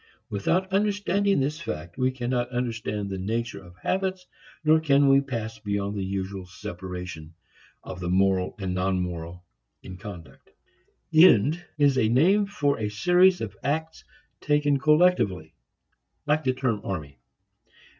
Without 0.31 0.73
understanding 0.73 1.39
this 1.41 1.61
fact 1.61 1.95
we 1.95 2.09
cannot 2.09 2.49
understand 2.49 3.07
the 3.07 3.19
nature 3.19 3.63
of 3.63 3.77
habits 3.83 4.25
nor 4.63 4.79
can 4.79 5.07
we 5.07 5.21
pass 5.21 5.59
beyond 5.59 5.95
the 5.95 6.03
usual 6.03 6.47
separation 6.47 7.35
of 7.83 7.99
the 7.99 8.09
moral 8.09 8.55
and 8.57 8.73
non 8.73 8.99
moral 8.99 9.45
in 9.83 9.97
conduct. 9.97 10.49
"End" 11.13 11.63
is 11.77 11.99
a 11.99 12.09
name 12.09 12.47
for 12.47 12.79
a 12.79 12.89
series 12.89 13.41
of 13.41 13.55
acts 13.63 14.03
taken 14.39 14.79
collectively 14.79 15.53
like 16.25 16.43
the 16.43 16.53
term 16.53 16.81
army. 16.83 17.19